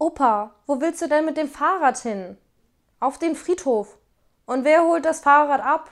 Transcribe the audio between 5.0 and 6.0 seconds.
das Fahrrad ab?